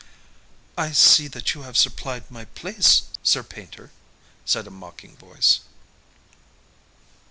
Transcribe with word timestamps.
"I 0.79 0.93
see 0.93 1.27
that 1.27 1.53
you 1.53 1.61
have 1.61 1.77
supplied 1.77 2.31
my 2.31 2.45
place, 2.45 3.03
Sir 3.21 3.43
Painter," 3.43 3.91
said 4.45 4.65
a 4.65 4.71
mocking 4.71 5.15
voice. 5.15 5.59